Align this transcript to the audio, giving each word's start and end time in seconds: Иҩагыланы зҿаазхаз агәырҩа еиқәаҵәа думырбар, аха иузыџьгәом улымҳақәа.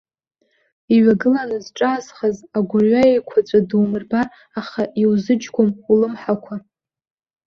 Иҩагыланы 0.95 1.57
зҿаазхаз 1.63 2.37
агәырҩа 2.57 3.03
еиқәаҵәа 3.11 3.59
думырбар, 3.69 4.27
аха 4.59 4.83
иузыџьгәом 5.01 5.69
улымҳақәа. 5.91 6.55